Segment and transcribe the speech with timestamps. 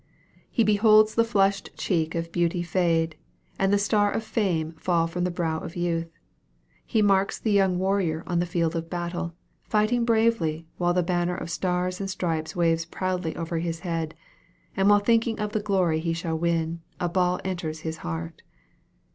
[0.49, 3.15] He beholds the flushed cheek of beauty fade,
[3.59, 6.09] and the star of fame fall from the brow of youth.
[6.83, 11.35] He marks the young warrior on the field of battle, fighting bravely, while the banner
[11.35, 14.15] of stars and stripes waves proudly over his head;
[14.75, 18.41] and while thinking of the glory he shall win, a ball enters his heart.